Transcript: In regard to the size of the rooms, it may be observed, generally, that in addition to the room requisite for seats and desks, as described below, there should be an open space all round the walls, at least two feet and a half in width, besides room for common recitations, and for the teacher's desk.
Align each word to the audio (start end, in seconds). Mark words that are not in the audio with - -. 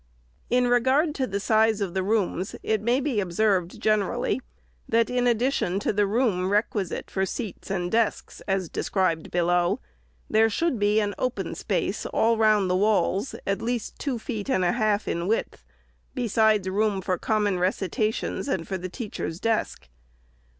In 0.49 0.67
regard 0.67 1.13
to 1.13 1.27
the 1.27 1.39
size 1.39 1.79
of 1.79 1.93
the 1.93 2.01
rooms, 2.01 2.55
it 2.63 2.81
may 2.81 2.99
be 2.99 3.19
observed, 3.19 3.79
generally, 3.79 4.41
that 4.89 5.11
in 5.11 5.27
addition 5.27 5.79
to 5.79 5.93
the 5.93 6.07
room 6.07 6.49
requisite 6.49 7.11
for 7.11 7.23
seats 7.23 7.69
and 7.69 7.91
desks, 7.91 8.41
as 8.47 8.67
described 8.67 9.29
below, 9.29 9.79
there 10.27 10.49
should 10.49 10.79
be 10.79 10.99
an 10.99 11.13
open 11.19 11.53
space 11.53 12.07
all 12.07 12.35
round 12.35 12.67
the 12.67 12.75
walls, 12.75 13.35
at 13.45 13.61
least 13.61 13.99
two 13.99 14.17
feet 14.17 14.49
and 14.49 14.65
a 14.65 14.71
half 14.71 15.07
in 15.07 15.27
width, 15.27 15.63
besides 16.15 16.67
room 16.67 17.01
for 17.01 17.19
common 17.19 17.59
recitations, 17.59 18.47
and 18.47 18.67
for 18.67 18.79
the 18.79 18.89
teacher's 18.89 19.39
desk. 19.39 19.87